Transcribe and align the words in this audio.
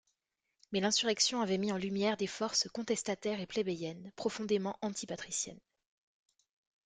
Mais 0.71 0.79
l'insurrection 0.79 1.41
avait 1.41 1.59
mis 1.59 1.71
en 1.71 1.77
lumière 1.77 2.17
des 2.17 2.25
forces 2.25 2.67
contestataires 2.73 3.39
et 3.39 3.45
plébéiennes, 3.45 4.11
profondément 4.15 4.75
anti-patriciennes. 4.81 5.61